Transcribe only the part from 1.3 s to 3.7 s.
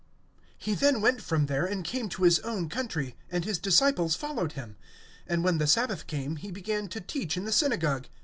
thence, and came into his own country; and his